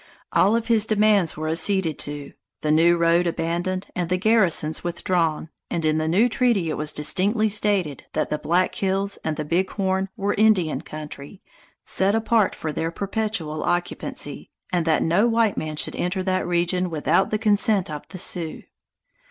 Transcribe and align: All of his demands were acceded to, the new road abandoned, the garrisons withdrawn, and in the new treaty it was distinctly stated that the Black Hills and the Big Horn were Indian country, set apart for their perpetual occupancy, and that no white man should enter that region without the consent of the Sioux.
All 0.33 0.55
of 0.55 0.65
his 0.65 0.87
demands 0.87 1.37
were 1.37 1.47
acceded 1.47 1.99
to, 1.99 2.33
the 2.61 2.71
new 2.71 2.97
road 2.97 3.27
abandoned, 3.27 3.85
the 3.95 4.17
garrisons 4.17 4.83
withdrawn, 4.83 5.49
and 5.69 5.85
in 5.85 5.99
the 5.99 6.07
new 6.07 6.27
treaty 6.27 6.71
it 6.71 6.73
was 6.75 6.91
distinctly 6.91 7.49
stated 7.49 8.07
that 8.13 8.31
the 8.31 8.39
Black 8.39 8.73
Hills 8.73 9.19
and 9.23 9.35
the 9.37 9.45
Big 9.45 9.69
Horn 9.69 10.09
were 10.17 10.33
Indian 10.33 10.81
country, 10.81 11.43
set 11.85 12.15
apart 12.15 12.55
for 12.55 12.71
their 12.73 12.89
perpetual 12.89 13.61
occupancy, 13.63 14.49
and 14.73 14.87
that 14.87 15.03
no 15.03 15.27
white 15.27 15.55
man 15.55 15.75
should 15.75 15.95
enter 15.95 16.23
that 16.23 16.47
region 16.47 16.89
without 16.89 17.29
the 17.29 17.37
consent 17.37 17.91
of 17.91 18.07
the 18.07 18.17
Sioux. 18.17 18.63